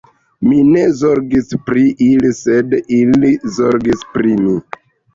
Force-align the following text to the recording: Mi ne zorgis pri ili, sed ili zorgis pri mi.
Mi 0.45 0.61
ne 0.69 0.85
zorgis 1.01 1.53
pri 1.67 1.85
ili, 2.07 2.33
sed 2.41 2.77
ili 3.03 3.33
zorgis 3.61 4.07
pri 4.17 4.39
mi. 4.45 4.61